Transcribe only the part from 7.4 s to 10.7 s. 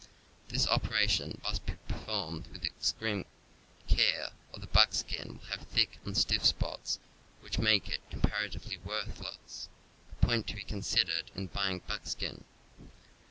which make it comparatively worthless— a point to be